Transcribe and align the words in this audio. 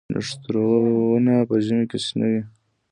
نښتر 0.13 0.53
ونه 1.09 1.35
په 1.49 1.55
ژمي 1.65 1.85
کې 1.89 1.97
شنه 2.05 2.27
وي؟ 2.31 2.41